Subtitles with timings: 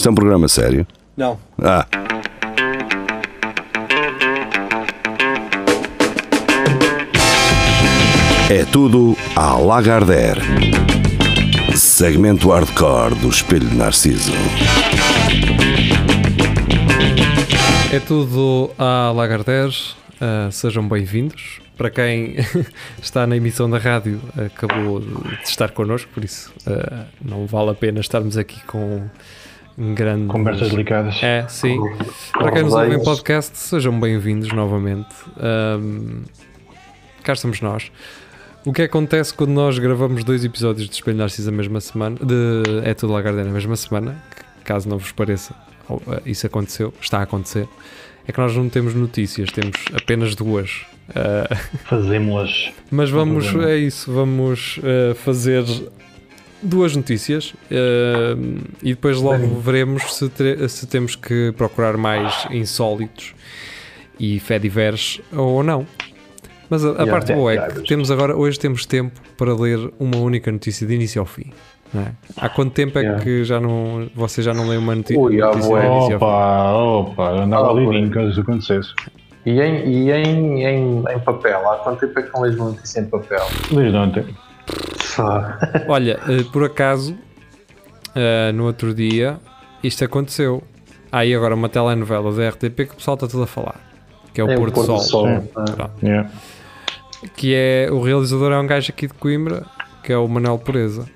[0.00, 0.86] Isto é um programa sério?
[1.14, 1.38] Não.
[1.62, 1.86] Ah.
[8.48, 10.40] É tudo à Lagardère.
[11.76, 14.32] Segmento hardcore do Espelho de Narciso.
[17.92, 19.74] É tudo à Lagardère.
[20.14, 21.60] Uh, sejam bem-vindos.
[21.76, 22.36] Para quem
[23.02, 27.74] está na emissão da rádio, acabou de estar connosco, por isso uh, não vale a
[27.74, 29.06] pena estarmos aqui com
[29.80, 30.28] grandes.
[30.28, 31.18] Conversas delicadas.
[31.22, 31.80] É, sim.
[32.32, 35.08] Para quem nos ouve em podcast, sejam bem-vindos novamente.
[35.38, 36.22] Um,
[37.22, 37.90] cá estamos nós.
[38.64, 42.62] O que acontece quando nós gravamos dois episódios de Espelho Narciso a mesma semana, de
[42.84, 44.22] É Tudo Lagardère na mesma semana,
[44.64, 45.54] caso não vos pareça,
[46.26, 47.66] isso aconteceu, está a acontecer,
[48.28, 50.82] é que nós não temos notícias, temos apenas duas.
[51.08, 51.56] Uh,
[51.88, 52.70] Fazemos-las.
[52.90, 55.64] Mas vamos, é isso, vamos uh, fazer
[56.62, 60.30] duas notícias uh, e depois logo veremos se,
[60.68, 63.34] se, temos que procurar mais insólitos
[64.18, 65.86] e fé diversos ou não.
[66.68, 69.92] Mas a, a yeah, parte boa é que temos agora, hoje temos tempo para ler
[69.98, 71.52] uma única notícia de início ao fim.
[71.92, 72.12] É?
[72.36, 73.24] Há quanto tempo é yeah.
[73.24, 75.20] que já não, você já não lê uma notícia?
[75.20, 78.94] Ui, notícia opa, opa, andava ali em caso isso acontecesse.
[79.44, 81.68] E, em, e em, em, em, papel?
[81.68, 83.44] Há quanto tempo é que não lês uma notícia em papel?
[83.72, 84.24] Desde ontem.
[85.88, 89.38] Olha, eh, por acaso, uh, no outro dia,
[89.82, 90.62] isto aconteceu.
[91.10, 93.80] Há aí agora uma telenovela da RTP que o pessoal está tudo a falar.
[94.32, 95.00] Que é o é Porto, Porto Sol.
[95.00, 95.26] Sol.
[96.02, 96.30] Yeah
[97.36, 99.64] que é o realizador é um gajo aqui de Coimbra,
[100.02, 101.06] que é o Manuel Pureza.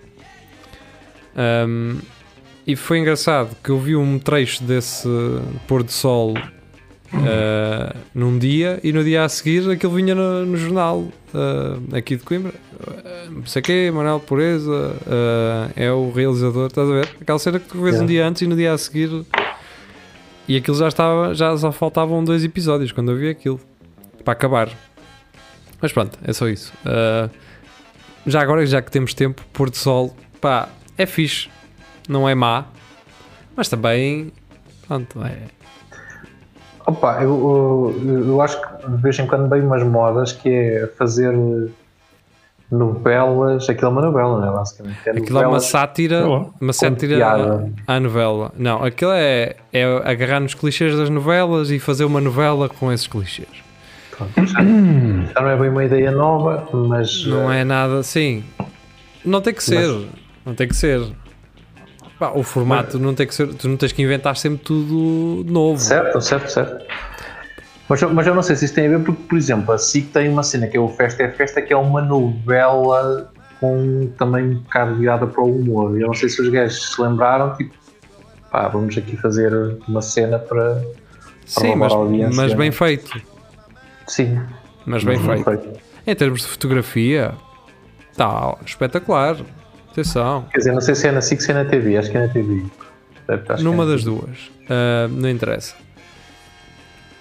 [1.36, 1.98] Um,
[2.66, 5.08] e foi engraçado que eu vi um trecho desse
[5.66, 10.56] pôr do sol uh, num dia e no dia a seguir aquilo vinha no, no
[10.56, 12.54] jornal uh, aqui de Coimbra.
[12.72, 14.96] Uh, não sei o quê, Manuel Pureza
[15.76, 17.08] é o realizador, estás a ver?
[17.20, 19.24] Aquela cena que tu vês um dia antes e no dia a seguir.
[20.46, 23.58] E aquilo já estava, já só faltavam dois episódios quando eu vi aquilo
[24.24, 24.70] para acabar.
[25.80, 26.72] Mas pronto, é só isso.
[26.84, 27.30] Uh,
[28.26, 31.48] já agora, já que temos tempo, pôr do sol, pá, é fixe.
[32.08, 32.66] Não é má.
[33.56, 34.32] Mas também,
[34.86, 35.63] pronto, é.
[36.86, 40.86] Opa, eu, eu, eu acho que de vez em quando vem umas modas que é
[40.98, 41.34] fazer
[42.70, 44.52] novelas, aquilo é uma novela, não é?
[44.52, 44.98] Basicamente.
[45.06, 46.26] É aquilo é uma sátira,
[46.60, 47.16] uma sátira
[47.86, 48.52] à novela.
[48.56, 53.06] Não, aquilo é, é agarrar nos clichês das novelas e fazer uma novela com esses
[53.06, 53.48] clichês.
[54.10, 57.24] Pronto, já, já, não é bem uma ideia nova, mas.
[57.26, 58.44] Não é nada assim.
[59.24, 59.88] Não tem que ser.
[59.88, 60.06] Mas...
[60.44, 61.00] Não tem que ser.
[62.24, 63.02] Pá, o formato mas...
[63.02, 63.52] não tem que ser.
[63.54, 65.78] Tu não tens que inventar sempre tudo novo.
[65.78, 66.84] Certo, certo, certo.
[67.88, 70.10] Mas, mas eu não sei se isso tem a ver porque, por exemplo, a SIC
[70.10, 73.30] tem uma cena que é o Festa é Festa, que é uma novela
[73.60, 76.00] com também um bocado virada para o humor.
[76.00, 77.74] Eu não sei se os gajos se lembraram, tipo,
[78.50, 79.52] pá, vamos aqui fazer
[79.86, 80.76] uma cena para.
[80.76, 80.84] para
[81.44, 81.92] Sim, mas,
[82.34, 83.20] mas bem feito.
[84.06, 84.40] Sim.
[84.86, 85.44] Mas bem uhum.
[85.44, 85.44] feito.
[85.44, 85.80] feito.
[86.06, 87.34] Em termos de fotografia,
[88.12, 89.36] está espetacular.
[89.94, 90.44] Atenção.
[90.50, 92.16] Quer dizer, não sei se é na SIC ou se é na TV, acho que
[92.16, 92.64] é na TV.
[93.60, 94.16] Numa é das TV.
[94.16, 94.38] duas.
[94.64, 95.76] Uh, não interessa.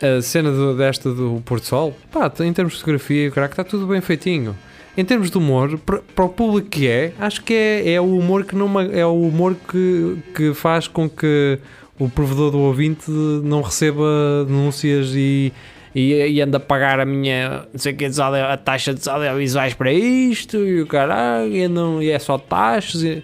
[0.02, 3.86] A cena do, desta do Porto Sol, pá, em termos de fotografia, caraca, está tudo
[3.86, 4.58] bem feitinho.
[4.98, 8.18] Em termos de humor, para, para o público que é, acho que é, é o
[8.18, 11.60] humor que não é o humor que, que faz com que
[12.00, 15.54] o provedor do ouvinte não receba denúncias e,
[15.96, 19.74] e, e ando a pagar a minha, não sei o que, a taxa de audiovisuais
[19.74, 23.04] para isto e o caralho, e, não, e é só taxas.
[23.04, 23.24] E,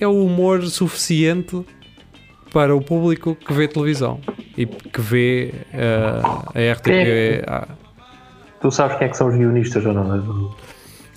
[0.00, 1.64] é o humor suficiente
[2.52, 4.20] para o público que vê televisão
[4.56, 6.90] e que vê uh, a RTP.
[6.90, 7.68] É, ah.
[8.60, 10.18] Tu sabes quem é que são os guionistas ou não?
[10.18, 10.56] Do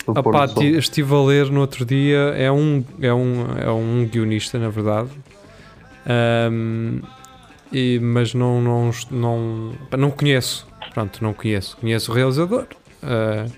[0.06, 4.68] Apá, estive a ler no outro dia, é um, é um, é um guionista, na
[4.68, 5.08] verdade.
[6.06, 7.00] Um,
[7.72, 10.66] e, mas não, não, não, não conheço.
[10.92, 11.76] Pronto, não conheço.
[11.76, 12.66] Conheço o realizador,
[13.02, 13.50] uh,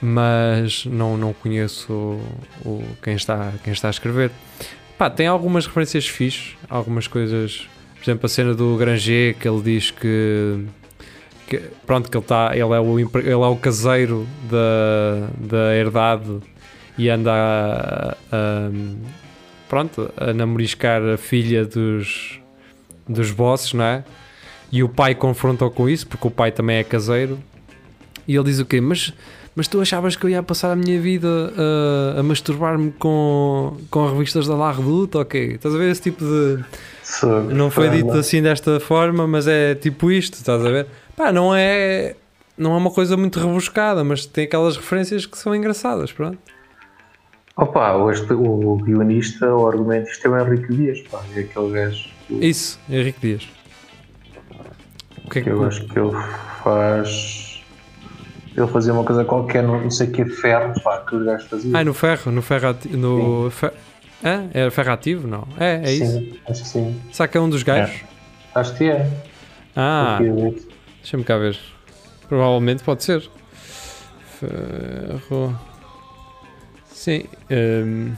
[0.00, 2.22] mas não, não conheço o,
[2.64, 4.30] o, quem, está, quem está a escrever.
[4.96, 7.68] Pá, tem algumas referências fixes, algumas coisas.
[7.96, 10.64] Por exemplo, a cena do Granger, que ele diz que,
[11.46, 16.40] que pronto, que ele, está ele, é o, ele é o caseiro da, da herdade
[16.96, 18.70] e anda a, a,
[19.68, 22.39] pronto, a namoriscar a filha dos,
[23.10, 24.04] dos bosses, não é?
[24.72, 27.38] E o pai confrontou com isso, porque o pai também é caseiro.
[28.26, 28.80] E ele diz o quê?
[28.80, 29.12] Mas,
[29.56, 31.28] mas tu achavas que eu ia passar a minha vida
[32.16, 35.16] a, a masturbar-me com, com revistas da La Redoute?
[35.16, 36.64] Ok, estás a ver esse tipo de.
[37.52, 40.86] Não foi dito assim desta forma, mas é tipo isto, estás a ver?
[41.16, 42.14] Pá, não é,
[42.56, 46.38] não é uma coisa muito rebuscada, mas tem aquelas referências que são engraçadas, pronto.
[47.56, 52.78] Opa, este, o guionista, o argumentista é o Henrique Dias, pá, é aquele gajo Isso,
[52.88, 53.48] Henrique Dias.
[55.24, 55.48] O que é que.
[55.50, 56.12] eu acho que ele
[56.62, 57.62] faz.
[58.56, 61.48] Ele fazia uma coisa qualquer, não, não sei o que, ferro, pá, que os gajos
[61.48, 61.76] faziam.
[61.78, 62.96] Ah, no ferro, no ferro ativo.
[62.96, 63.70] No fe...
[64.24, 65.26] Ah, é ferro ativo?
[65.28, 65.46] Não.
[65.58, 66.12] É, é isso.
[66.18, 67.00] Sim, acho que sim.
[67.12, 68.00] Será que é um dos gajos?
[68.54, 69.08] Acho que é.
[69.76, 70.66] Ah, Porque-
[71.00, 71.56] deixa-me cá ver.
[72.28, 73.22] Provavelmente pode ser.
[74.40, 75.56] Ferro.
[76.92, 77.24] Sim.
[77.50, 78.12] hum.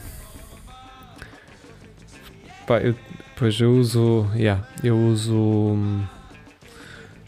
[2.67, 2.95] Pá, eu,
[3.37, 4.25] pois eu uso.
[4.35, 5.35] Yeah, eu uso.
[5.35, 6.03] hum,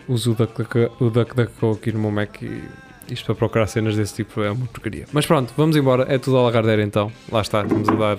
[0.07, 2.61] Uso o DuckDuckGo DuckDuckGo aqui no meu Mac e
[3.09, 5.05] isto para procurar cenas desse tipo é uma porcaria.
[5.11, 6.05] Mas pronto, vamos embora.
[6.07, 7.11] É tudo a lagardeira então.
[7.31, 8.17] Lá está, estamos a dar.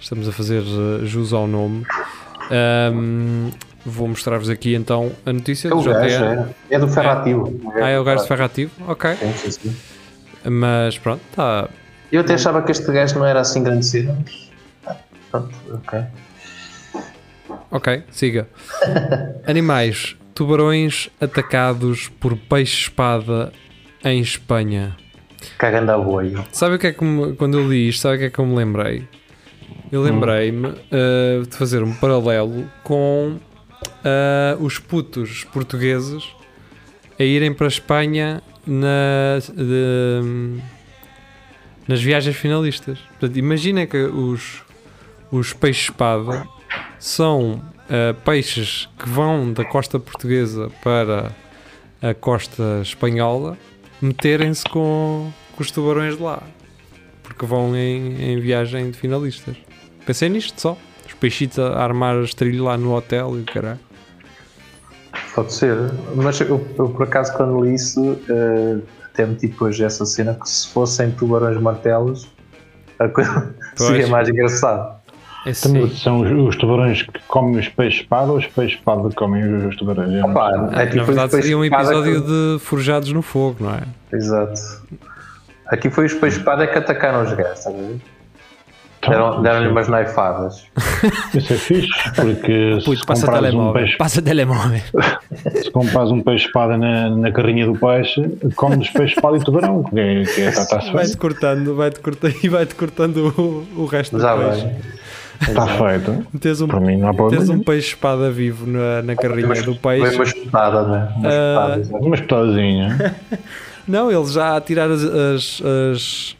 [0.00, 1.84] Estamos a fazer uh, jus ao nome.
[2.92, 3.50] Hum,
[3.84, 6.48] vou mostrar-vos aqui então a notícia É do o gajo, é.
[6.70, 7.60] É do ferro ativo.
[7.74, 8.70] Ah, é o gajo de ferro ativo?
[8.86, 9.14] Ok.
[9.16, 9.76] Sim, sim, sim.
[10.48, 11.68] Mas pronto, tá.
[12.12, 14.50] Eu até achava que este gajo não era assim grande cena, mas.
[14.86, 14.96] ah,
[15.30, 16.00] Pronto, ok.
[17.70, 18.48] Ok, siga.
[19.46, 20.16] Animais.
[20.34, 23.52] Tubarões atacados por peixe-espada
[24.04, 24.96] em Espanha.
[25.58, 26.44] Cagando a boio.
[26.52, 28.38] Sabe o que é que me- quando eu li isto, sabe o que é que
[28.38, 29.06] eu me lembrei?
[29.92, 36.24] Eu lembrei-me uh, de fazer um paralelo com uh, os putos portugueses
[37.18, 40.60] a irem para a Espanha na- de-
[41.86, 42.98] nas viagens finalistas.
[43.20, 44.62] Portanto, imagina que os,
[45.30, 46.44] os peixes-espada
[46.98, 51.32] são uh, peixes que vão da costa portuguesa para
[52.02, 53.56] a costa espanhola
[54.00, 56.42] meterem-se com, com os tubarões de lá
[57.34, 59.56] porque vão em, em viagem de finalistas.
[60.06, 60.78] Pensei nisto só.
[61.04, 63.80] Os peixitos a armar as trilhas lá no hotel e o caralho.
[65.34, 65.76] Pode ser.
[66.14, 70.48] Mas eu, eu, por acaso quando li isso, eh, até meti depois essa cena que
[70.48, 72.28] se fossem tubarões martelos,
[72.98, 75.02] a coisa seria mais engraçado.
[75.46, 75.76] É sim.
[75.76, 79.64] Então, São os, os tubarões que comem os peixes-espada ou os peixes-espada que comem os,
[79.66, 80.22] os tubarões?
[80.24, 80.82] Opa, sei.
[80.82, 83.82] aqui Na verdade seria um episódio que- de Forjados no Fogo, não é?
[84.12, 84.54] Exato.
[85.68, 87.96] Aqui foi os peixes espada que atacaram os gajos, estás a ver?
[89.06, 90.64] Deram- Deram-lhe umas naifadas.
[91.34, 93.82] Isso é fixe, porque se Puto, passa comprares um telemóvel.
[93.82, 94.80] peixe, Passa telemóvel.
[95.62, 98.22] se compras um peixe-espada na, na carrinha do peixe,
[98.56, 102.34] come dos peixes-espada e tubarão, que é, que é tá, tá Vai-te cortando, vai-te cortando
[102.42, 103.34] e vai-te cortando
[103.76, 104.64] o, o resto do Já peixe.
[104.64, 104.76] bem.
[105.48, 106.26] Está feito.
[106.40, 107.52] Tens um, Para mim não há tens problema.
[107.54, 110.14] um peixe-espada vivo na, na carrinha do peixe.
[110.14, 111.08] uma espetada, né?
[111.16, 112.04] Uma espetada, exato.
[112.04, 113.16] Uma espetadazinha.
[113.86, 115.62] Não, ele já a tirar as, as-
[115.92, 116.36] as-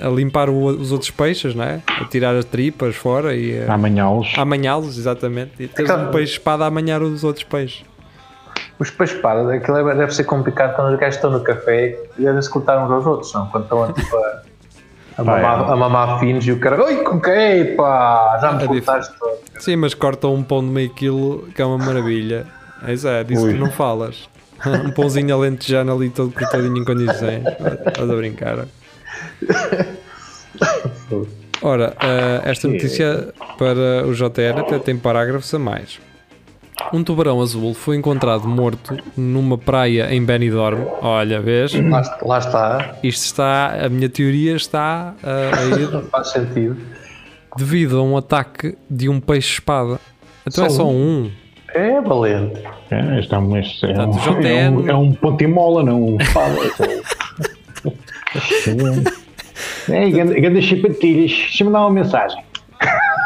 [0.00, 1.82] a limpar o- os outros peixes, não é?
[1.86, 4.32] A tirar as tripas fora e a, Amanhá-los.
[4.36, 5.52] a amanhá-los, exatamente.
[5.58, 7.84] E tens um peixe-espada a amanhar os outros peixes.
[8.78, 12.22] Os peixes espada, aquilo é- deve ser complicado quando os gajos estão no café e
[12.22, 13.46] devem-se cortar uns aos outros, não?
[13.48, 14.42] Quando estão tipo, a,
[15.18, 15.72] a, Pá, mamar, é.
[15.72, 19.38] a mamar finos e o cara, oi, com que pá, já me É cortaste todo.
[19.58, 22.46] Sim, mas cortam um pão de meio quilo, que é uma maravilha.
[22.86, 23.52] É isso, é, disso Ui.
[23.52, 24.28] que não falas.
[24.86, 27.42] um pãozinho alentejano ali todo cortadinho em condições.
[27.44, 28.66] Estás a brincar.
[31.60, 35.98] Ora, eh, esta notícia para o JN até tem parágrafos a mais.
[36.92, 40.80] Um tubarão azul foi encontrado morto numa praia em Benidorm.
[41.02, 41.72] Olha, vês?
[41.74, 46.76] Lá, lá está, Isto está, a minha teoria está eh, a ir faz sentido.
[47.56, 49.98] devido a um ataque de um peixe-espada.
[50.46, 51.24] Então é Só só um?
[51.24, 51.30] um.
[51.74, 52.62] É valente.
[52.90, 56.02] É, este é um, este é um, Portanto, JN é um, é um pontimola, não
[56.02, 56.56] um espada.
[59.90, 61.30] É, ganda chipatilhas.
[61.32, 62.42] Deixa-me dar uma mensagem.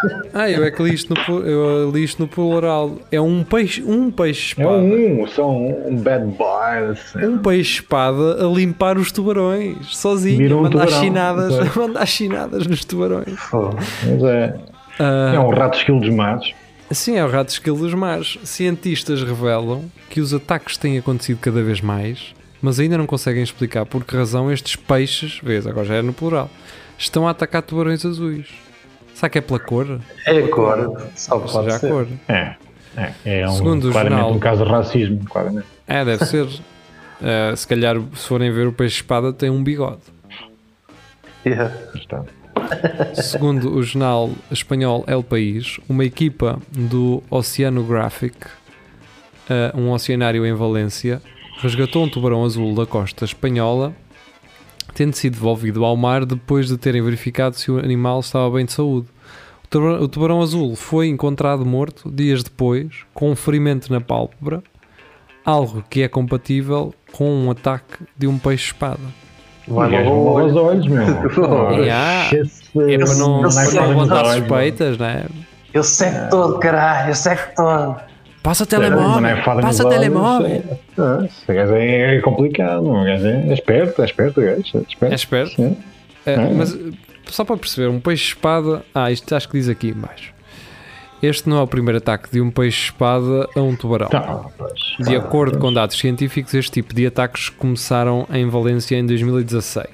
[0.35, 2.97] Ah, eu é que li isto no, eu li isto no plural.
[3.11, 4.78] É um peixe, um peixe É espada.
[4.78, 6.90] um, só um, bad boy.
[6.92, 7.25] assim.
[7.26, 12.66] Um peixe espada a limpar os tubarões, sozinho, Virou a mandar chinadas, a mandar chinadas
[12.66, 13.38] nos tubarões.
[13.52, 14.54] Mas é,
[14.99, 16.52] Ah, é um rato esquilo dos mares.
[16.90, 18.38] Sim, é o rato esquilo dos mares.
[18.44, 23.87] Cientistas revelam que os ataques têm acontecido cada vez mais, mas ainda não conseguem explicar
[23.87, 26.50] por que razão estes peixes, vês, agora já é no plural,
[26.99, 28.47] estão a atacar tubarões azuis.
[29.14, 30.00] Será que é pela cor?
[30.26, 31.88] É a cor, só pode seja, a ser.
[31.90, 32.07] cor.
[32.28, 32.54] É,
[32.97, 35.66] é, é um, Segundo o claramente jornal- um caso de racismo, claramente.
[35.87, 36.49] É, deve ser.
[37.23, 40.00] Ah, se calhar, se forem ver o peixe-espada, tem um bigode.
[41.47, 41.75] Yeah.
[41.95, 42.25] Está.
[43.14, 48.37] Segundo o jornal espanhol El País, uma equipa do Oceanographic,
[49.50, 51.21] eh, um oceanário em Valência,
[51.61, 53.92] resgatou um tubarão azul da costa espanhola,
[54.94, 58.72] tendo sido devolvido ao mar depois de terem verificado se o animal estava bem de
[58.72, 59.08] saúde.
[59.64, 64.62] O tubarão, o tubarão azul foi encontrado morto dias depois, com um ferimento na pálpebra,
[65.44, 69.00] algo que é compatível com um ataque de um peixe-espada.
[69.68, 70.64] Vai logo não os olho.
[70.66, 71.72] olhos, meu.
[71.82, 72.25] Yeah.
[72.37, 75.25] Esquece- É para não, eu não levantar suspeitas, né?
[75.72, 77.96] Eu seco todo, caralho, eu seco todo.
[78.42, 80.46] Passa telemóvel, é passa olhos, telemóvel.
[80.46, 83.02] é- Esse gajo é, é complicado, não.
[83.02, 84.40] O gajo é, é esperto, é esperto.
[84.40, 85.04] É esperto.
[85.04, 85.76] É esperto.
[86.26, 86.37] É, É.
[86.52, 86.76] mas
[87.26, 88.82] só para perceber, um peixe-espada.
[88.94, 90.32] Ah, isto acho que diz aqui em baixo.
[91.22, 94.08] Este não é o primeiro ataque de um peixe-espada a um tubarão.
[94.08, 94.72] Tá, pois.
[94.99, 99.87] De acordo com dados científicos, este tipo de ataques começaram em Valência em 2016,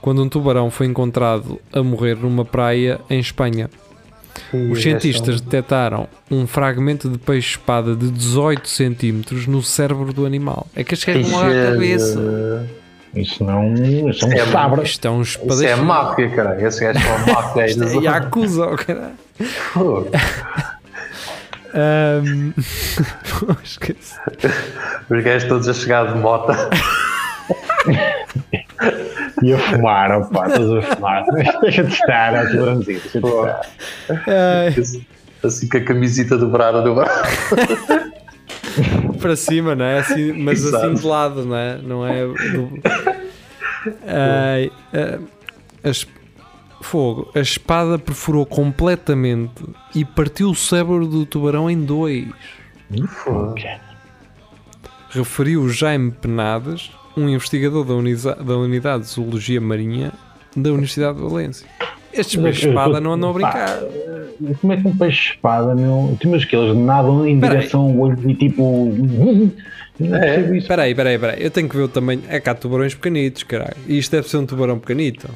[0.00, 3.70] quando um tubarão foi encontrado a morrer numa praia em Espanha.
[4.70, 10.66] Os cientistas detectaram um fragmento de peixe-espada de 18 centímetros no cérebro do animal.
[10.74, 12.68] É que este gajo não olha a cabeça.
[13.14, 13.74] Isso não.
[14.08, 14.82] Isso é um É, sabra.
[14.82, 15.82] Isto é um Isso é espadachim.
[15.82, 16.66] máfia, caralho.
[16.66, 17.66] Esse gajo é uma máfia.
[17.66, 18.66] Isto é Yakuza,
[19.76, 20.04] oh.
[21.74, 22.52] Ahm,
[23.64, 24.14] Esqueci.
[25.08, 26.52] Os gajos todos a chegar de moto.
[29.42, 31.24] E a fumar, opá, todos a fumar.
[31.62, 33.46] Deixa de estar, ó, deixa de Pô.
[33.46, 33.60] estar.
[34.28, 34.74] Ai,
[35.44, 37.32] Assim com a camisita dobrada do braço.
[39.20, 39.98] para cima, não é?
[39.98, 40.86] Assim, mas Exato.
[40.86, 41.78] assim de lado, não é?
[41.78, 42.26] Não é.
[42.26, 42.80] do-
[44.06, 44.70] Ai,
[45.82, 46.06] as-
[46.80, 49.62] Fogo, a espada perfurou completamente
[49.94, 52.26] e partiu o cérebro do tubarão em dois.
[53.24, 53.70] Ok.
[55.10, 60.12] Referiu Jaime Penades, um investigador da, Unisa- da Unidade de Zoologia Marinha
[60.56, 61.66] da Universidade de Valência.
[62.12, 63.68] Estes Mas é peixes espada eu- não andam a brincar.
[63.80, 63.86] pá,
[64.60, 66.16] Como é que um peixe-espada, meu?
[66.20, 67.58] Tu imaginas que eles nadam em Peraí.
[67.58, 69.52] direção ao olho e tipo.
[70.00, 70.20] Não É.
[70.20, 70.64] percebo isso.
[70.64, 71.42] Espera aí, espera aí, espera aí.
[71.44, 72.22] Eu tenho que ver o tamanho.
[72.28, 73.76] É cá tubarões pequenitos, caralho.
[73.86, 75.28] E isto deve ser um tubarão pequenito.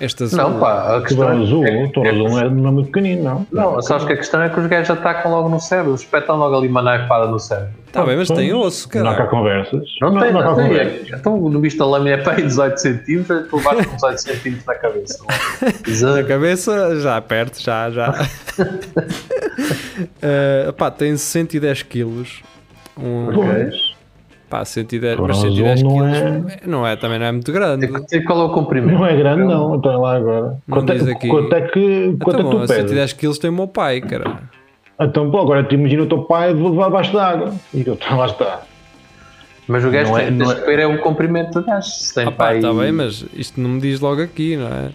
[0.00, 0.38] Este azul.
[0.38, 2.86] Não, pá, a questão Tubarão azul, é, o touro azul não é, não é muito
[2.86, 3.46] pequenino, não.
[3.50, 6.56] Não, sabes que a questão é que os gajos atacam logo no cérebro, espetam logo
[6.56, 7.72] ali uma naipada no cérebro.
[7.90, 9.82] Tá bem, mas tem osso, Não há cá conversas.
[10.00, 10.68] Não, tem, há não, cá tem.
[10.68, 11.08] conversas.
[11.12, 14.66] Então, no visto da lâmina é para aí 18 centímetros, tu levaste com 18 centímetros
[14.66, 15.24] na cabeça.
[16.14, 18.10] Na cabeça, já perto, já, já.
[20.68, 22.42] uh, pá, tem 110 quilos.
[22.96, 23.87] Um, Pois.
[24.48, 26.60] Pá, 110, Tubarão mas 110 azul quilos não não é...
[26.66, 27.90] não é, também não é muito grande.
[28.12, 28.98] E qual é o comprimento?
[28.98, 29.74] Não é grande, não.
[29.76, 30.58] Então lá agora.
[30.66, 31.28] Não Quanto diz é, aqui.
[31.28, 32.90] quanto é que, quanto Então, é que bom, tu pedes?
[32.90, 34.38] 110 quilos tem o meu pai, cara.
[35.00, 37.54] Então, pô, agora te imagina o teu pai de levar abaixo da água.
[37.72, 38.62] E eu, lá está.
[39.68, 41.66] Mas o gajo Não é- tem, não tens é- que ver é o comprimento do
[41.66, 41.86] gajo.
[41.88, 44.66] Se tem Ah, pá, aí tá bem, mas isto não me diz logo aqui, não
[44.66, 44.88] é?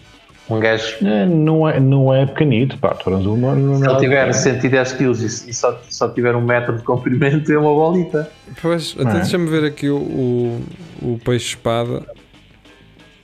[0.55, 2.95] Um gajo, É, não, é, não é pequenito, pá.
[3.05, 4.33] Azul não, não se é ele tiver pequeno.
[4.33, 8.29] 110 kg e, e só, só tiver um metro de comprimento, é uma bolita.
[8.61, 9.13] Pois, até é?
[9.21, 10.61] deixa-me ver aqui o, o,
[11.01, 12.03] o peixe-espada.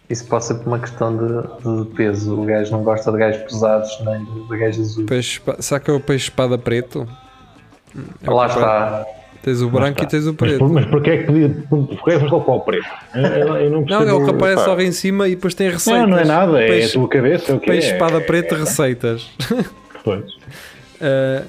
[0.09, 2.41] Isso pode ser por uma questão de, de peso.
[2.41, 5.07] O gajo não gosta de gajos pesados nem de, de gajos azuis.
[5.07, 7.07] Peixe, será que é o peixe-espada preto?
[8.23, 9.05] É Lá está.
[9.41, 10.59] Tens o branco e tens o Mas, preto.
[10.59, 11.49] por- mas porquê é que podia.
[11.69, 12.85] Porquê é que colocar o preto?
[13.15, 14.67] Eu, eu- não Não, é o que aparece pá.
[14.69, 16.01] logo em cima e depois tem receitas.
[16.01, 17.51] Não, não é nada, é Peixe- a tua cabeça.
[17.51, 17.93] É o que Peixe é.
[17.93, 19.29] espada preta, receitas.
[20.03, 20.23] Pois.
[21.01, 21.45] Uh,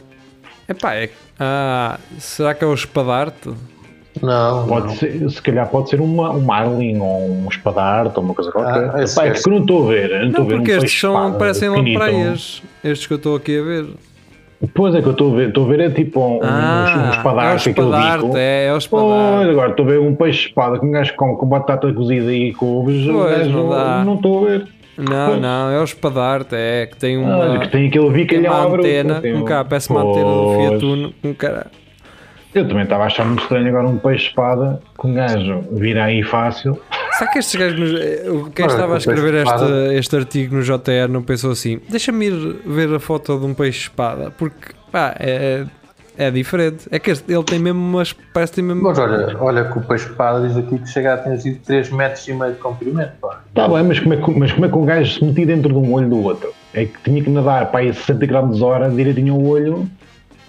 [0.68, 3.50] epá, é, ah, será que é o espadarte?
[4.20, 4.94] Não, Pode não.
[4.96, 8.90] ser, se calhar pode ser uma, um marlin ou um espadarte ou uma coisa qualquer.
[8.94, 10.10] Ah, esse Pá, é porque eu não estou a ver.
[10.10, 11.98] Não, estou Não, a ver porque um estes são, parecem pequenito.
[12.00, 12.62] lampreias.
[12.82, 13.86] Estes que eu estou aqui a ver.
[14.74, 15.48] Pois é que eu estou a ver.
[15.48, 18.36] Estou a ver é tipo um, um Ah, é o espadarte, aquele espadarte, bico.
[18.36, 19.50] é, é o espadarte.
[19.50, 22.52] agora estou a ver um peixe espada com um gajo com, com batata cozida e
[22.52, 23.06] couves.
[23.06, 23.50] Pois, gajo
[24.04, 24.66] não estou a ver.
[24.98, 28.66] Não, não, é o espadarte, é que tem uma, Olha, que tem aquele ali uma
[28.66, 30.68] antena, um um- cá, parece uma antena do Pois.
[30.68, 31.66] Fiat Uno, um cara.
[32.54, 35.96] Eu também estava a achar muito estranho agora um peixe espada com um gajo vir
[35.96, 36.78] aí fácil.
[37.20, 38.24] Será que estes gajos, eh,
[38.54, 42.94] quem estava a escrever este, este artigo no JR não pensou assim, deixa-me ir ver
[42.94, 45.66] a foto de um peixe espada, porque pá, é,
[46.16, 46.88] é diferente.
[46.90, 48.82] É que este, ele tem mesmo umas, parece que tem mesmo...
[48.82, 52.26] Mas olha, olha que o peixe espada diz aqui que chega a atingir 3 metros
[52.26, 53.12] e meio de comprimento.
[53.20, 53.42] Pá.
[53.50, 55.68] Está bem, mas como, é que, mas como é que um gajo se metia dentro
[55.74, 56.54] de um olho do outro?
[56.72, 59.86] É que tinha que nadar para aí 60 km hora direitinho ao olho.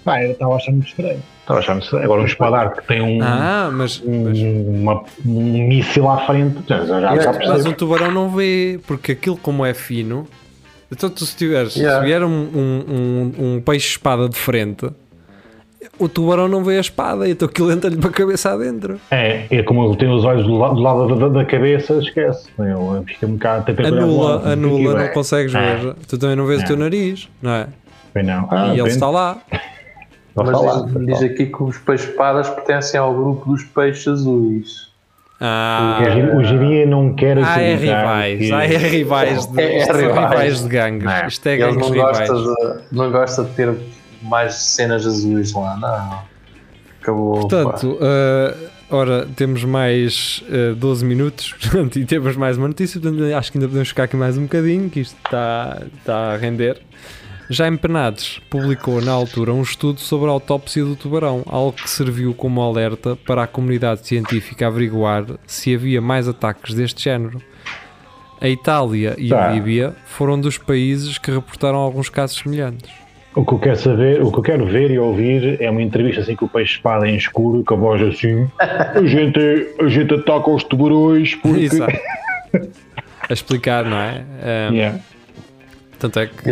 [0.04, 1.22] Pá, eu estava a achar muito estranho.
[1.42, 2.06] Estava a achar muito estranho.
[2.06, 6.58] Agora um espadar que tem um, Ah, mas, mas, um, uma- um míssil à frente,
[6.68, 10.28] já, já, já mas o tubarão não vê, porque aquilo como é fino,
[10.92, 12.00] então tu se tiveres, Yeah.
[12.00, 14.90] se vier um, um, um, um peixe espada de frente,
[16.00, 19.00] o tubarão não vê a espada, então aquilo entra-lhe para a cabeça adentro.
[19.12, 22.50] É, é como ele tem os olhos do, la- do lado da, da cabeça, esquece.
[22.58, 23.72] Ele fica um bocado.
[23.72, 25.76] o Anula, lado, anula, aquilo é- não consegues É.
[25.76, 25.96] ver.
[26.08, 26.80] Tu também não vês o teu É.
[26.80, 27.68] nariz, não é?
[28.16, 28.48] Bem, não.
[28.52, 29.38] Ah, e ele está lá.
[30.36, 34.92] Mas lá, diz, diz aqui que os peixes espadas pertencem ao grupo dos peixes azuis.
[35.44, 36.00] Ah,
[36.36, 38.40] O Giria não quer ah, é rivais.
[38.40, 40.02] que- Ah, é rivais de, É- é rivais.
[40.30, 41.08] rivais de gangues.
[41.12, 41.28] É.
[41.28, 42.30] Isto é Ele gangues não rivais.
[42.30, 43.76] gosta, de, não gosta de ter
[44.22, 46.20] mais cenas azuis lá, não.
[47.02, 47.40] Acabou.
[47.48, 53.02] Portanto, uh, ora, temos mais uh, 12 minutos portanto, e temos mais uma notícia.
[53.02, 56.38] Portanto, acho que ainda podemos ficar aqui mais um bocadinho, que isto está, está a
[56.38, 56.80] render.
[57.54, 62.34] Jaime Penades publicou na altura um estudo sobre a autópsia do tubarão, algo que serviu
[62.34, 67.42] como alerta para a comunidade científica averiguar se havia mais ataques deste género.
[68.40, 69.50] A Itália e Tá.
[69.50, 72.90] a Líbia foram dos países que reportaram alguns casos semelhantes.
[73.36, 76.22] O que eu quero saber, o que eu quero ver e ouvir é uma entrevista
[76.22, 78.48] assim com o peixe espada em escuro, com a voz assim.
[78.60, 79.40] A gente,
[79.78, 81.66] a gente ataca os tubarões porque.
[81.66, 82.00] Exato.
[83.30, 84.24] A explicar, não é?
[84.72, 85.00] Um, Yeah.
[86.00, 86.50] Tanto é que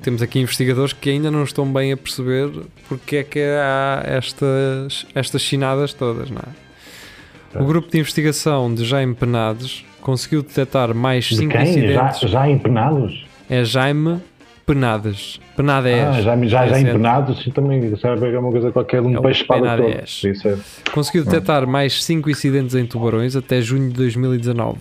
[0.00, 2.50] temos aqui investigadores que ainda não estão bem a perceber
[2.88, 7.60] porque é que há estas, estas chinadas todas, não é?
[7.60, 11.60] O grupo de investigação de Jaime Penades conseguiu detectar mais De 5 quem?
[11.64, 12.30] Já, incidentes.
[12.30, 13.26] já empenados?
[13.48, 14.20] É Jaime
[14.64, 15.40] Penades.
[15.56, 15.92] Penades.
[15.92, 17.42] Ah, já, já, já É empenados?
[17.42, 20.04] Sim, também sabe é uma coisa qualquer de É um o peixe espada todo.
[20.04, 20.56] Isso é.
[20.92, 24.78] Conseguiu detectar mais 5 incidentes em tubarões até junho de 2019.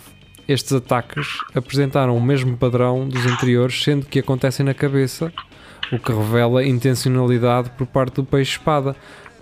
[0.49, 5.31] Estes ataques apresentaram o mesmo padrão dos anteriores, sendo que acontecem na cabeça,
[5.93, 8.95] o que revela intencionalidade por parte do peixe-espada.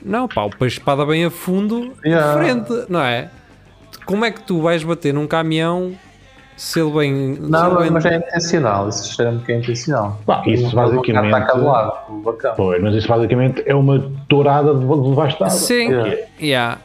[0.03, 2.33] Não, pá, o peixe-espada bem a fundo, Yeah.
[2.33, 3.29] de frente, não é?
[4.05, 5.93] Como é que tu vais bater num caminhão
[6.57, 7.37] se ele bem.
[7.39, 8.89] Não, ele bem- mas é intencional.
[8.89, 10.19] Isso cheira-me que é intencional.
[10.25, 11.93] Pá, isso basicamente- do lado.
[12.57, 15.49] Pois, mas isso basicamente é uma tourada de de debaixo d'água.
[15.55, 16.17] Sim, Yeah.
[16.41, 16.77] yeah.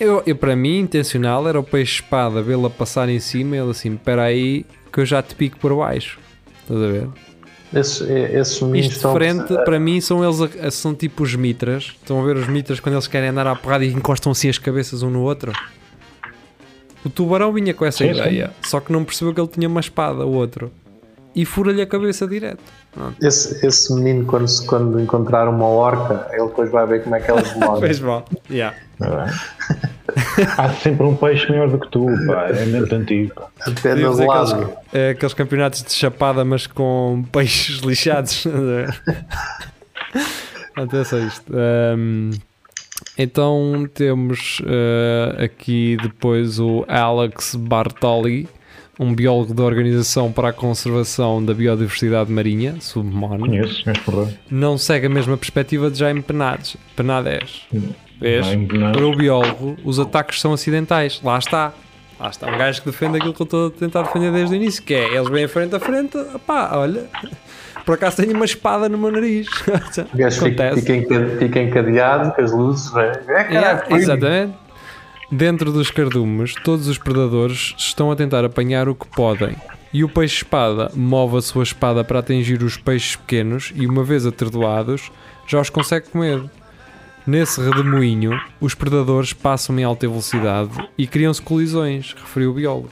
[0.00, 3.94] Eu, eu, para mim, intencional era o peixe-espada vê-la passar em cima e ele assim:
[3.94, 6.18] espera aí que eu já te pico por baixo.
[6.62, 7.08] Estás a ver?
[7.74, 11.94] Esses, esses meninos Isto de frente, para mim, são eles a- são tipo os mitras.
[12.00, 14.56] Estão a ver os mitras quando eles querem andar à porrada e encostam assim as
[14.56, 15.52] cabeças um no outro?
[17.04, 18.20] O tubarão vinha com essa Sim, sim.
[18.20, 20.70] ideia, só que não percebeu que ele tinha uma espada, o outro,
[21.34, 22.62] e fura-lhe a cabeça direto.
[23.22, 27.20] Esse, esse menino, quando, se- quando encontrar uma orca, ele depois vai ver como é
[27.20, 27.80] que elas demoram.
[27.80, 28.24] Fez mal.
[28.50, 28.76] Yeah.
[29.00, 30.48] É?
[30.56, 32.48] Há sempre um peixe maior do que tu, pá.
[32.48, 33.34] É muito antigo.
[33.60, 34.72] Até do aqueles, lado.
[34.92, 38.44] é, aqueles campeonatos de chapada, mas com peixes lixados.
[40.74, 41.52] Até só isto.
[41.54, 42.30] Ahm,
[43.16, 48.48] então temos ah, aqui depois o Alex Bartoli,
[48.98, 53.46] um biólogo da Organização para a Conservação da Biodiversidade Marinha, submarino.
[53.46, 54.28] Conheço, lá.
[54.50, 56.76] Não segue a mesma perspectiva de Jaime Penades.
[56.96, 57.62] Penades.
[58.20, 58.46] Vês?
[58.92, 61.20] Para o biólogo, os ataques são acidentais.
[61.22, 61.72] Lá está.
[62.18, 64.56] Lá está um gajo que defende aquilo que eu estou a tentar defender desde o
[64.56, 67.04] início, que é eles vêm frente a frente, pá, olha,
[67.86, 69.46] por acaso tenho uma espada no meu nariz.
[70.12, 72.92] O gajo fica, fica, enca- fica encadeado com as luzes.
[72.96, 74.52] É, é caralho, exatamente.
[75.30, 79.54] Dentro dos cardumes, todos os predadores estão a tentar apanhar o que podem.
[79.92, 84.24] E o peixe-espada move a sua espada para atingir os peixes pequenos e, uma vez
[84.24, 85.12] atordoados,
[85.46, 86.42] já os consegue comer.
[87.26, 92.90] Nesse redemoinho, os predadores passam em alta velocidade e criam-se colisões, referiu o biólogo.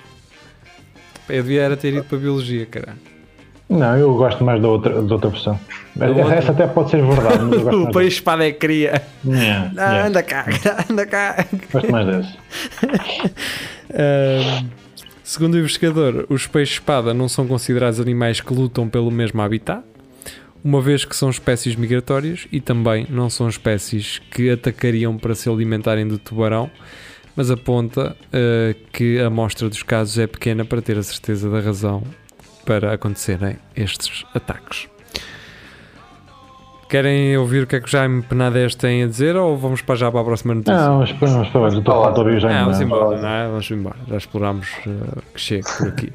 [1.31, 3.16] Eu devia era ter ido para a biologia, caralho.
[3.69, 5.59] Não, eu gosto mais da outra, da outra versão.
[5.99, 9.03] Essa, essa até pode ser verdade, mas eu gosto O mais peixe-espada é cria.
[9.25, 10.07] Yeah, Ah, yeah.
[10.07, 10.47] Anda cá,
[10.91, 11.45] anda cá.
[11.73, 12.37] Gosto mais dessa.
[15.25, 19.83] Segundo o investigador, os peixes-espada não são considerados animais que lutam pelo mesmo habitat,
[20.63, 25.49] uma vez que são espécies migratórias e também não são espécies que atacariam para se
[25.49, 26.71] alimentarem de tubarão,
[27.35, 31.59] mas aponta ah, que a amostra dos casos é pequena para ter a certeza da
[31.61, 32.05] razão
[32.67, 34.89] para acontecerem estes ataques.
[36.89, 39.97] Querem ouvir o que é que o Jaime Penades tem a dizer ou vamos para
[39.97, 40.77] já para a próxima notícia?
[40.79, 41.49] Não, mas depois vamos.
[41.55, 43.47] Eu estou a falar de ouvir já Ah, vamos embora, não é?
[43.49, 43.97] Vamos embora.
[44.09, 46.13] Já explorámos uh, que chega por aqui.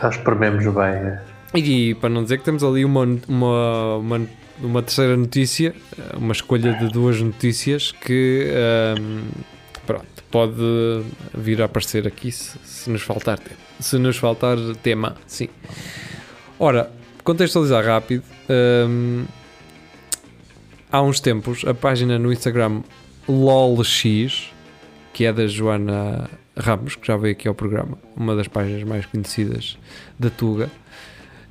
[0.00, 0.84] Já esprememos bem.
[0.84, 1.20] é.
[1.56, 4.20] E para não dizer que temos ali uma, uma, uma,
[4.62, 8.46] uma terceira notícia, uh, uma escolha de duas notícias que
[8.96, 9.53] um, pronto,
[10.34, 13.60] pode vir a aparecer aqui se, se nos faltar tempo.
[13.78, 15.48] Se nos faltar tema, sim.
[16.58, 16.90] Ora,
[17.22, 18.24] contextualizar rápido.
[18.88, 19.26] um,
[20.90, 22.82] há uns tempos, a página no Instagram
[23.28, 24.50] LOLX,
[25.12, 29.06] que é da Joana Ramos, que já veio aqui ao programa, uma das páginas mais
[29.06, 29.78] conhecidas
[30.18, 30.68] da Tuga,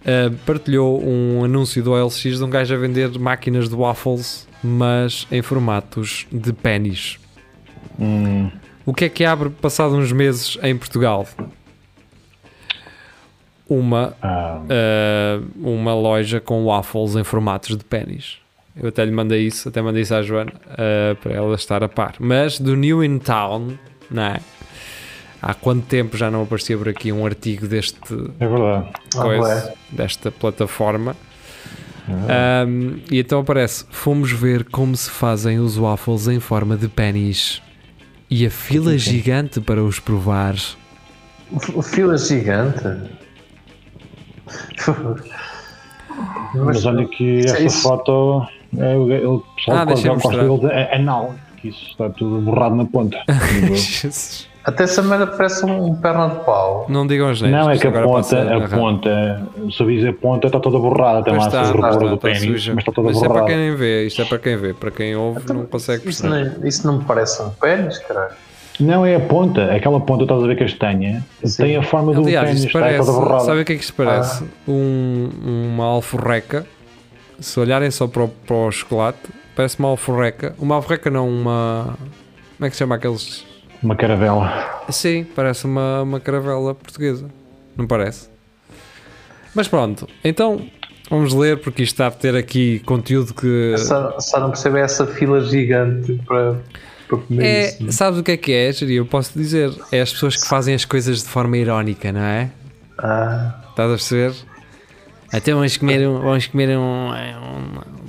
[0.02, 5.26] uh, partilhou um anúncio do OLX de um gajo a vender máquinas de waffles, mas
[5.32, 7.18] em formatos de pennies.
[7.98, 8.52] Hum,
[8.86, 11.28] O que é que abre passado uns meses em Portugal?
[13.68, 18.40] Uma, uh, uma loja com waffles em formatos de pennies.
[18.76, 21.88] Eu até lhe mandei isso, até mandei isso à Joana uh, para ela estar a
[21.88, 22.16] par.
[22.20, 23.78] Mas do New in Town,
[24.12, 24.40] não é?
[25.42, 28.00] Há quanto tempo já não aparecia por aqui um artigo deste
[28.40, 28.88] é verdade.
[29.14, 29.74] Coisa, ué.
[29.92, 31.16] desta plataforma?
[32.08, 37.62] Um, e então aparece: fomos ver como se fazem os waffles em forma de pennies.
[38.36, 40.56] E a fila gigante para os provar.
[41.76, 42.82] O fila gigante.
[46.56, 50.70] Mas olha que isso- foto é o ele- pessoal Ah, que deixa-me gosta mostrar.
[50.72, 53.18] deles é anal, que isso está tudo borrado na ponta.
[53.76, 54.48] Jesus.
[54.64, 56.86] Até essa merda parece um perna de pau.
[56.88, 60.14] Não digam as neiras, não, é isto que a ponta, a ponta, se eu dizer
[60.14, 63.18] ponta, está toda borrada, tem lá está, está, do está pênis, mas está toda Mas
[63.18, 63.48] isso é para borrada.
[63.54, 64.74] quem nem vê, isto é para quem vê.
[64.74, 66.60] Para quem ouve, não consegue Isso perceber.
[66.60, 68.34] não, isso não me parece um pênis, caralho.
[68.80, 71.64] Não é a ponta, aquela ponta, estás a ver castanha, Sim.
[71.64, 73.06] tem a forma do Aliás, pênis, isto está parece.
[73.06, 73.44] toda borrada.
[73.44, 74.44] Sabe o que é que isto parece?
[74.68, 75.30] Um,
[75.74, 76.66] uma alforreca.
[77.40, 79.20] Se olharem só para o, para o chocolate,
[79.56, 80.56] parece uma alforreca.
[80.58, 81.96] Uma alforreca não, uma.
[82.58, 83.46] Como é que se chama aqueles.
[83.84, 84.82] Uma caravela.
[84.90, 87.28] Sim, parece uma, uma caravela portuguesa.
[87.76, 88.30] Não parece?
[89.54, 90.66] Mas pronto, então
[91.10, 93.76] vamos ler porque isto está a ter aqui conteúdo que.
[93.78, 96.56] Só, só não percebo essa fila gigante para,
[97.08, 97.92] para comer É, isso.
[97.92, 98.96] sabes o que é que é, Jiri?
[98.96, 99.72] Eu posso dizer.
[99.92, 102.50] É as pessoas que fazem as coisas de forma irónica, não é?
[102.98, 104.34] Ah, Estás a perceber?
[105.32, 107.12] Até vamos comer um, vamos comer um,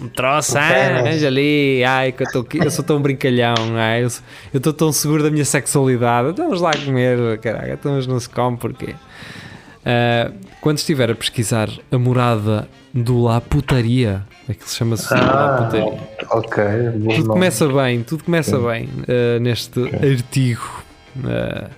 [0.05, 1.03] um, um troço, ah, pênis.
[1.03, 4.09] veja ali, ai, que eu, tô eu sou tão brincalhão, ai, eu
[4.53, 8.29] estou tão seguro da minha sexualidade, então vamos lá comer, caraca, então mas não se
[8.29, 8.95] come porquê?
[9.85, 15.99] Ah, quando estiver a pesquisar a morada do La Putaria, aquilo chama-se La ah, Putaria.
[16.31, 16.65] ok.
[16.97, 17.29] bom Tudo nome.
[17.29, 20.83] começa bem, tudo começa bem uh, neste artigo.
[21.17, 21.69] Uh,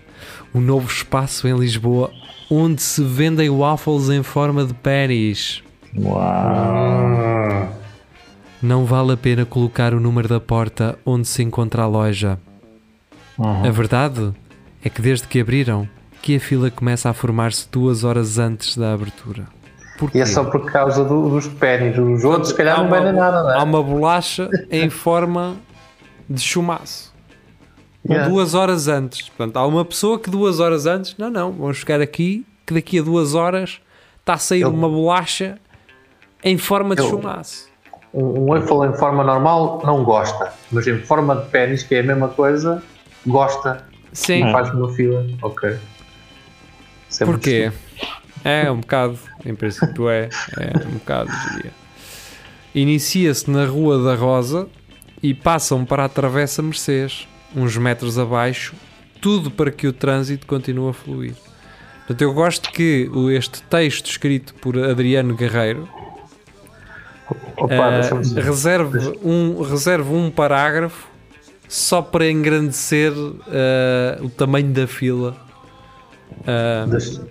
[0.55, 2.11] o novo espaço em Lisboa
[2.51, 5.63] onde se vendem waffles em forma de pennies.
[5.99, 7.26] Uau.
[8.63, 12.39] Não vale a pena colocar o número da porta onde se encontra a loja.
[13.39, 13.67] Uhum.
[13.67, 14.33] A verdade
[14.83, 15.89] é que desde que abriram,
[16.23, 19.45] que a fila começa a formar-se duas horas antes da abertura.
[19.99, 20.19] Porquê?
[20.19, 21.97] E é só por causa do- dos pênis.
[21.99, 23.59] Os outros, se calhar, não vendem nada, não é?
[23.59, 25.57] Há uma bolacha em forma
[26.29, 27.15] de chumaço.
[28.09, 28.29] Yeah.
[28.29, 29.29] duas horas antes.
[29.31, 33.01] Portanto, há uma pessoa que duas horas antes, não, não, vamos chegar aqui, que daqui
[33.01, 33.81] a duas horas
[34.21, 35.59] está a sair Eu- uma bolacha
[36.45, 37.69] em forma de Eu- chumaço.
[38.17, 42.01] Um, um waffle em forma normal não gosta, mas em forma de pênis, que é
[42.01, 42.83] a mesma coisa,
[43.27, 43.85] gosta.
[44.11, 45.27] Sim, E faz uma fila.
[45.43, 45.77] Ok.
[47.11, 47.73] Isso é porquê?
[48.43, 51.73] É um bocado, em princípio é, é um bocado, diria.
[52.75, 54.67] Inicia-se na Rua da Rosa
[55.23, 58.75] e passam para a Travessa Mercês, uns metros abaixo,
[59.21, 61.35] tudo para que o trânsito continue a fluir.
[61.99, 65.89] Portanto, eu gosto que este texto escrito por Adriano Guerreiro
[67.57, 67.75] Opa,
[68.21, 68.41] dizer.
[68.45, 71.09] reserve, um, reserve um parágrafo
[71.69, 73.13] só para engrandecer
[73.49, 75.37] eh, o tamanho da fila.
[76.47, 77.23] Eh, Deixa-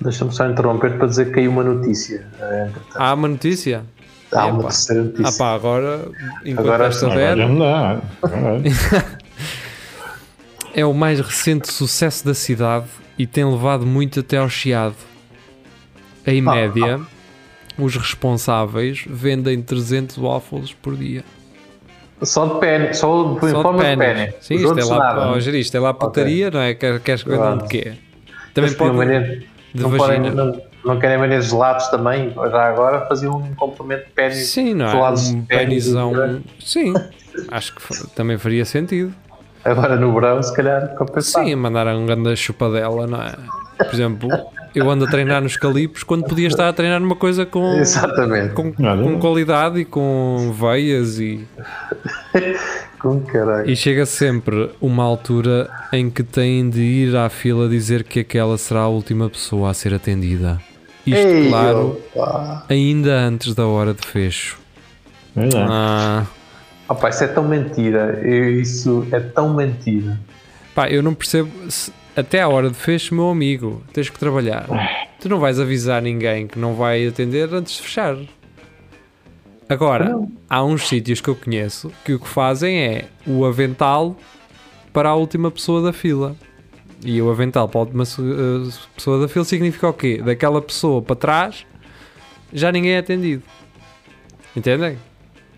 [0.00, 2.26] Deixa-me só interromper para dizer que caiu uma notícia.
[2.68, 2.96] entretanto.
[2.96, 3.84] há uma notícia?
[4.32, 5.38] Há uma terceira Ah notícia.
[5.38, 6.08] pá, agora,
[6.44, 7.06] enquanto Agora esta.
[8.22, 8.60] Agora.
[10.74, 12.86] é o mais recente sucesso da cidade
[13.18, 14.96] e tem levado muito até ao chiado.
[16.26, 17.00] Em Ah, média,
[17.78, 21.24] os responsáveis vendem 300 waffles por dia.
[22.22, 24.34] Só de pênis, só de, Só de pênis.
[24.40, 26.74] Sim, Os isto é lá, oh, Geri, isto é lá putaria, não é?
[26.74, 27.62] Quer- Queres que vendam Claro.
[27.62, 27.92] de quê?
[28.54, 28.96] Também Eles pode
[29.74, 30.30] de não, podem, vagina.
[30.30, 32.32] não, não querem vender gelados também.
[32.50, 34.46] Já agora faziam um complemento de pênis.
[34.46, 35.10] Sim, não é?
[35.10, 36.40] Um penizão.
[36.60, 36.94] Sim,
[37.48, 39.12] acho que também faria sentido.
[39.64, 41.44] Agora no verão, se calhar, compensar.
[41.44, 43.32] Sim, mandar um grande chupadela, não é?
[43.78, 44.28] Por exemplo,
[44.74, 48.54] eu ando a treinar nos calipos quando podia estar a treinar numa coisa com, Exatamente.
[48.54, 51.46] com, com qualidade e com veias e,
[52.98, 53.68] Com caralho.
[53.70, 58.56] e chega sempre uma altura em que têm de ir à fila dizer que aquela
[58.56, 60.60] será a última pessoa a ser atendida.
[61.06, 62.64] Isto, Ei, claro, opa.
[62.68, 64.58] ainda antes da hora de fecho.
[65.36, 65.48] É.
[65.68, 66.24] Ah,
[66.88, 68.20] Opa, isso é tão mentira.
[68.22, 70.18] Eu- Isso é tão mentira.
[70.74, 71.50] pá, eu não percebo.
[71.70, 74.66] se- até à hora de fecho, meu amigo, tens que trabalhar.
[75.20, 78.16] Tu não vais avisar ninguém que não vai atender antes de fechar.
[79.68, 80.16] Agora,
[80.48, 84.16] há uns sítios que eu conheço que o que fazem é o avental
[84.92, 86.36] para a última pessoa da fila.
[87.04, 90.22] E o avental para a última eh, pessoa da fila significa o quê?
[90.24, 91.66] Daquela pessoa para trás
[92.52, 93.42] já ninguém é atendido.
[94.56, 94.96] Entendem?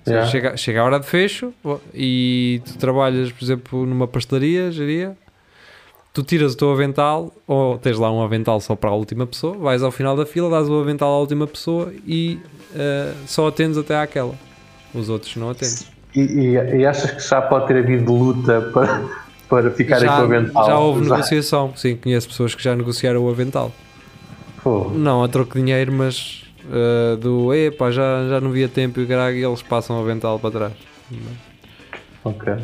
[0.09, 0.31] Yeah.
[0.31, 1.53] Chega, chega a hora de fecho
[1.93, 5.17] e tu trabalhas, por exemplo, numa pastelaria, geria,
[6.17, 9.55] tu tiras o teu avental, ou tens lá um avental só para a última pessoa,
[9.59, 12.39] vais ao final da fila, dás o avental à última pessoa e
[12.75, 14.35] eh, só atendes até àquela.
[14.95, 15.77] Os outros não atendem.
[16.15, 19.05] E, e- e achas que já pode ter havido luta para,
[19.49, 20.67] para ficarem com o Já, avental?
[20.67, 23.71] já houve negociação, sim, conheço pessoas que já negociaram o avental.
[24.63, 28.99] Pô, Não a troco de dinheiro, mas uh, do epá, já, já não via tempo
[29.01, 30.73] e caralho, e eles passam o avental para trás.
[32.25, 32.55] Ok.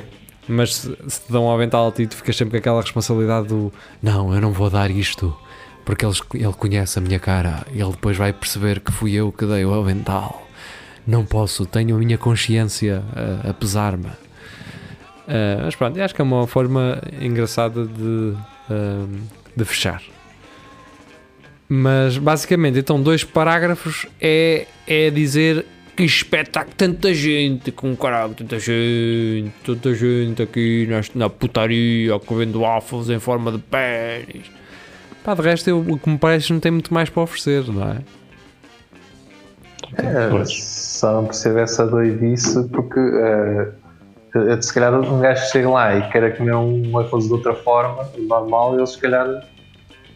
[0.48, 3.72] Mas se, se te dão um avental ti, tu ficas sempre com aquela responsabilidade do
[4.02, 5.36] não, eu não vou dar isto
[5.84, 9.32] porque eles, ele conhece a minha cara e ele depois vai perceber que fui eu
[9.32, 10.46] que dei o avental.
[11.06, 13.02] Não posso, tenho a minha consciência
[13.44, 14.06] a, a pesar-me.
[14.06, 18.34] Uh, mas pronto, acho que é uma forma engraçada de,
[18.70, 19.20] uh,
[19.56, 20.02] de fechar.
[21.68, 25.64] Mas basicamente, então, dois parágrafos é, é dizer
[25.96, 32.60] que espetáculo, tanta gente, com caralho, tanta gente, tanta gente aqui nesta, na putaria, comendo
[32.60, 34.50] waffles em forma de pênis.
[35.22, 37.90] Pá, de resto, eu, o que me parece não tem muito mais para oferecer, não
[37.90, 37.98] é?
[39.98, 46.08] É, só não percebo essa doidice porque uh, se calhar um gajo chega lá e
[46.10, 49.46] quer comer uma coisa de outra forma, normal, eles se calhar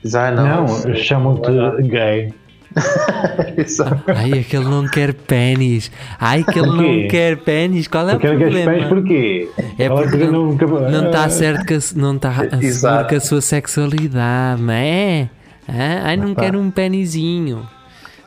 [0.03, 2.33] dizem, ah, não, não chamam-te gay.
[3.57, 4.03] Exato.
[4.09, 5.91] Ai, aquele não quer pênis.
[6.21, 7.89] Ai, que ele não quer pênis.
[7.89, 8.51] Qual é o problema?
[8.51, 9.49] Quer pênis porquê?
[9.79, 14.63] É porque não, não está certo que não está a seguro com a sua sexualidade,
[14.63, 15.31] não é?
[15.69, 17.67] Ah, ai, não quero um penizinho.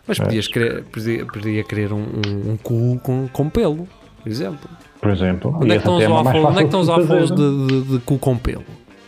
[0.08, 3.88] Mas podias querer, podia, podia querer um, um, um cu com, com pelo,
[4.24, 4.70] por exemplo.
[5.00, 5.56] Por exemplo.
[5.56, 8.00] Onde é que estão os waffles, onde é que estão os waffles de, de, de,
[8.00, 8.66] cu com pelo?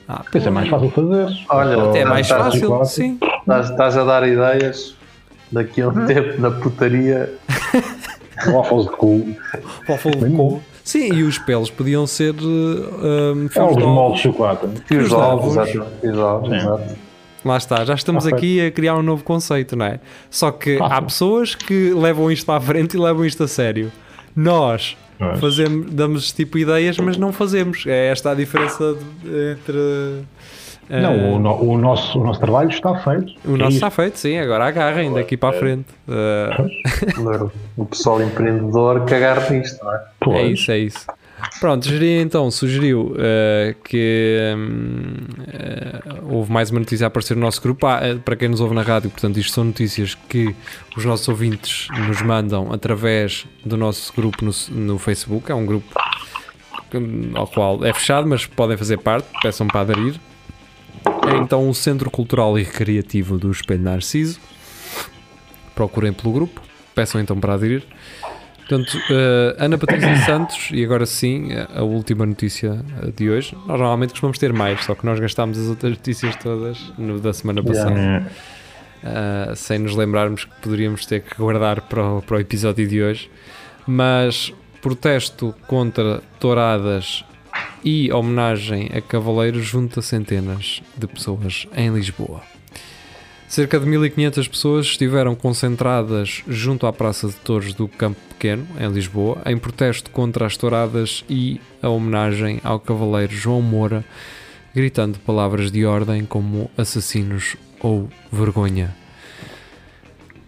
[0.08, 1.28] Ah, Isso é mais fácil fazer.
[1.50, 3.18] Olha, até é mais fácil, sim.
[3.40, 4.96] Estás, estás a dar ideias
[5.52, 7.34] daqui a um tempo na putaria.
[8.52, 9.36] waffles de cu.
[9.88, 10.62] Waffles de cu.
[10.84, 14.68] Sim, e os pelos podiam ser um, é, os moldes de chocolate.
[14.90, 15.56] E os ovos.
[16.04, 16.50] Exato.
[17.44, 20.00] Lá está, já estamos aqui a criar um novo conceito, não é?
[20.30, 23.92] Só que há pessoas que levam isto para a frente e levam isto a sério.
[24.36, 24.96] Nós
[25.40, 27.86] fazemos, damos tipo ideias, mas não fazemos.
[27.88, 30.24] É esta a diferença entre.
[31.00, 33.34] Não, uh, o, no, o, nosso, o nosso trabalho está feito.
[33.46, 34.38] O nosso é está feito, sim.
[34.38, 35.88] Agora agarrem daqui para a frente.
[36.08, 37.52] Uh...
[37.78, 40.42] o pessoal empreendedor que agarra nisto, não é?
[40.42, 41.06] É isso, é isso.
[41.60, 45.16] Pronto, Geria então sugeriu uh, que um,
[46.30, 47.86] uh, houve mais uma notícia a aparecer no nosso grupo.
[47.88, 50.56] Ah, eh, para quem nos ouve na rádio, portanto, isto são notícias que
[50.96, 55.52] os nossos ouvintes nos mandam através do nosso grupo no, no Facebook.
[55.52, 55.88] É um grupo
[57.36, 60.20] ao qual é fechado, mas podem fazer parte, peçam para aderir.
[61.06, 64.40] É então o Centro Cultural e Recreativo do Espelho Narciso.
[65.74, 66.62] Procurem pelo grupo,
[66.94, 67.84] peçam então para aderir.
[68.58, 73.54] Portanto, uh, Ana Patrícia Santos, e agora sim, a última notícia eh, de hoje.
[73.68, 77.34] Nós normalmente costumamos ter mais, só que nós gastámos as outras notícias todas no, da
[77.34, 78.32] semana passada.
[79.04, 83.02] Uh, sem nos lembrarmos que poderíamos ter que guardar para o, para o episódio de
[83.02, 83.30] hoje.
[83.86, 87.26] Mas protesto contra touradas
[87.84, 92.42] e homenagem a cavaleiros junta centenas de pessoas em Lisboa.
[93.48, 98.90] Cerca de 1500 pessoas estiveram concentradas junto à Praça de Touros do Campo Pequeno, em
[98.90, 104.06] Lisboa, em protesto contra as touradas e a homenagem ao cavaleiro João Moura,
[104.74, 109.01] gritando palavras de ordem como assassinos ou vergonha.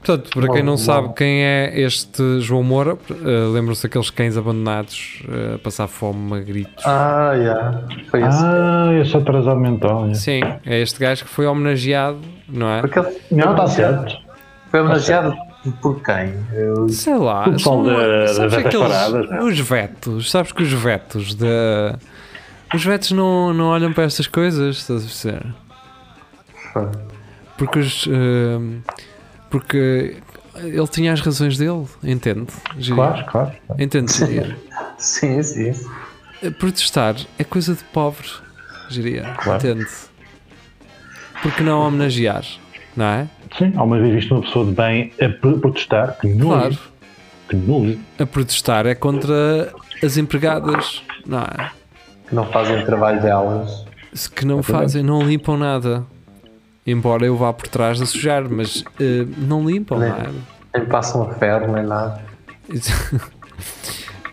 [0.03, 5.23] Portanto, para quem não sabe quem é este João Moura, uh, lembram-se daqueles cães abandonados
[5.29, 6.85] uh, a passar fome a gritos.
[6.85, 7.81] Ah, yeah.
[8.11, 8.43] foi esse.
[8.43, 9.99] Ah, esse atrasado mental.
[9.99, 10.15] Yeah.
[10.15, 12.81] Sim, é este gajo que foi homenageado, não é?
[12.81, 14.13] Porque ele, não, está certo.
[14.69, 15.37] Foi homenageado
[15.81, 16.33] por quem?
[16.51, 16.89] Eu...
[16.89, 17.47] Sei lá.
[17.47, 19.29] O pessoal das paradas.
[19.29, 19.41] Né?
[19.41, 21.97] Os vetos, sabes que os vetos da.
[22.75, 25.45] Os vetos não, não olham para estas coisas, estás a perceber?
[27.57, 28.05] Porque os.
[28.05, 28.81] Uh,
[29.53, 30.17] porque
[30.55, 32.47] ele tinha as razões dele, entende?
[32.87, 33.51] Claro, claro.
[33.77, 34.11] Entende,
[34.97, 35.71] sim, sim.
[36.57, 38.27] Protestar é coisa de pobre,
[38.89, 39.35] diria.
[39.37, 39.59] Claro.
[39.59, 39.87] Entende?
[41.43, 42.43] Porque não homenagear,
[42.97, 43.29] não é?
[43.55, 46.79] Sim, há uma vez visto uma pessoa de bem a protestar, que não claro.
[47.47, 49.71] Que não A protestar é contra
[50.03, 51.69] as empregadas, não é?
[52.27, 53.85] Que não fazem o trabalho delas.
[54.35, 56.07] Que não fazem, não limpam nada.
[56.85, 58.85] Embora eu vá por trás a sujar, mas uh,
[59.37, 60.29] não limpam, nem, não é?
[60.75, 62.21] Nem passam a ferro, nem nada.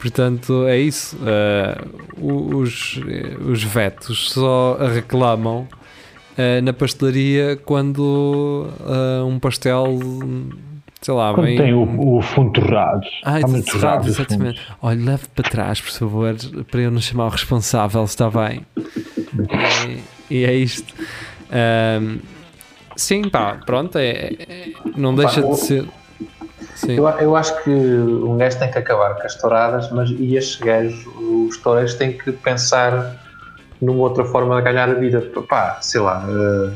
[0.00, 1.16] Portanto, é isso.
[1.16, 2.98] Uh, os,
[3.46, 5.68] os vetos só reclamam
[6.40, 9.98] uh, na pastelaria quando uh, um pastel,
[11.02, 13.06] sei lá, quando tem o, o fundo torrado.
[13.22, 14.60] Ah, torrado, exatamente.
[14.80, 16.34] Olha, leve para trás, por favor,
[16.70, 18.62] para eu não chamar o responsável, está bem.
[20.30, 20.94] e, e é isto.
[21.52, 22.39] Um,
[22.96, 25.88] Sim, pá, pronto, é, é não deixa de ser.
[26.74, 26.96] Sim.
[26.96, 30.58] Eu, eu acho que um gajo tem que acabar com as touradas, mas e estes
[30.60, 31.06] gajos,
[31.48, 33.16] os toureiros, têm que pensar
[33.80, 35.20] numa outra forma de ganhar a vida.
[35.48, 36.72] Pá, sei lá, uh,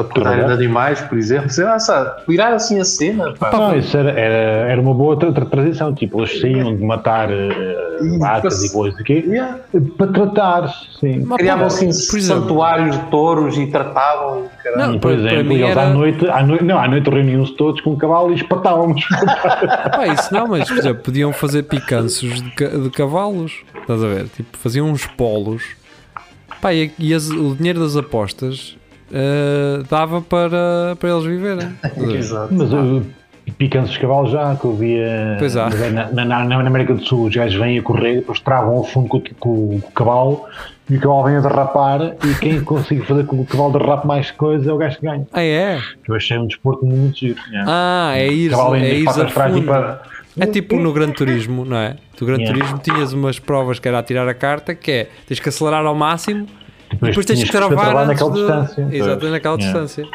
[0.00, 1.50] a cuidar de animais, por exemplo.
[1.50, 3.32] Sei lá, sabe, virar assim a cena.
[3.38, 3.50] Pá.
[3.52, 5.94] Não, isso era, era, era uma boa tra- tra- tradição.
[5.94, 9.58] Tipo, eles saíam de matar uh, vacas e coisas aqui Yeah.
[9.96, 11.24] para tratar, sim.
[11.26, 14.44] Mas, Criavam assim por exemplo, santuários de touros e tratavam.
[14.76, 17.54] Não, E, por para exemplo, eles era- à noite, à noite, não, à noite reuniam-se
[17.56, 19.02] todos com um cavalo e espatávamos.
[19.94, 22.50] Pá, isso não, mas por exemplo, podiam fazer picanços de,
[22.82, 23.52] de cavalos.
[23.80, 24.24] Estás a ver?
[24.28, 25.62] Tipo, faziam uns polos.
[26.60, 28.76] Pá, e, e as- o dinheiro das apostas
[29.12, 31.68] eh, dava para, para eles viverem.
[31.96, 32.16] Ver?
[32.16, 32.54] Exato.
[32.54, 33.02] Mas uh,
[33.58, 35.68] picantes de cavalo já, que eu via Pois há.
[35.70, 39.08] na, na, na- América do Sul, os gajos vêm a correr, depois travam ao fundo
[39.08, 40.44] com, o- com o cavalo
[40.88, 44.06] e o cavalo vem a derrapar e quem consegue fazer com que o cavalo derrape
[44.06, 45.26] mais coisa é o gajo que ganha.
[45.32, 45.80] Ah, é?
[46.08, 47.38] Eu achei um desporto muito giro.
[47.66, 49.62] Ah, é ir, o cavalo é e fundo.
[49.66, 50.02] para.
[50.38, 51.96] É tipo no Gran Turismo, não é?
[52.16, 52.54] Tu Gran Yeah.
[52.56, 55.84] Turismo tinhas umas provas que era a tirar a carta, que é tens que acelerar
[55.84, 56.46] ao máximo
[56.92, 58.38] e depois tens que travar naquela de...
[58.38, 58.88] distância.
[58.92, 59.80] Exato, naquela Yeah.
[59.80, 60.06] distância.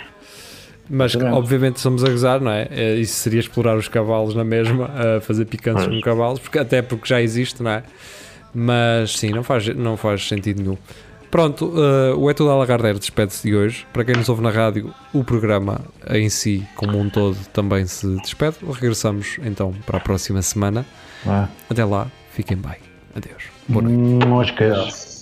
[0.88, 2.68] Mas obviamente estamos a gozar, não é?
[2.70, 4.86] Eh, Isso seria explorar os cavalos na mesma,
[5.18, 7.84] a fazer picantes com cavalos, porque, até porque já existe, não é?
[8.54, 10.78] Mas sim, não faz, não faz sentido nenhum.
[11.32, 13.86] Pronto, eh, o É Tudo a Lagardère despede-se de hoje.
[13.92, 18.08] Para quem nos ouve na rádio, o programa em si, como um todo, também se
[18.22, 18.58] despede.
[18.72, 20.86] Regressamos então para a próxima semana.
[21.26, 22.76] Ah, Até lá, fiquem bem.
[23.16, 23.44] Adeus.
[23.68, 24.26] Boa noite.
[24.28, 25.14] Moscas.